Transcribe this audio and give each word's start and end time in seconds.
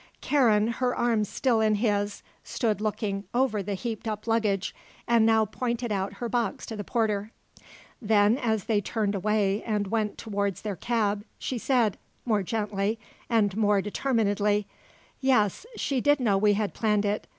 Karen, 0.19 0.67
her 0.69 0.95
arm 0.95 1.23
still 1.23 1.61
in 1.61 1.75
his, 1.75 2.23
stood 2.43 2.81
looking 2.81 3.23
over 3.35 3.61
the 3.61 3.75
heaped 3.75 4.07
up 4.07 4.25
luggage 4.25 4.73
and 5.07 5.27
now 5.27 5.45
pointed 5.45 5.91
out 5.91 6.13
her 6.13 6.27
box 6.27 6.65
to 6.65 6.75
the 6.75 6.83
porter. 6.83 7.29
Then, 8.01 8.39
as 8.39 8.63
they 8.63 8.81
turned 8.81 9.13
away 9.13 9.61
and 9.61 9.85
went 9.91 10.17
towards 10.17 10.63
their 10.63 10.75
cab, 10.75 11.23
she 11.37 11.59
said, 11.59 11.99
more 12.25 12.41
gently 12.41 12.97
and 13.29 13.55
more 13.55 13.79
determinedly: 13.79 14.65
"Yes; 15.19 15.67
she 15.75 16.01
did 16.01 16.19
know 16.19 16.35
we 16.35 16.53
had 16.53 16.73
planned 16.73 17.05
it. 17.05 17.27